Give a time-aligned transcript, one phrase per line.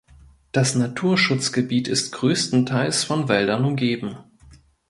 [0.51, 4.17] Das Naturschutzgebiet ist größtenteils von Wäldern umgeben.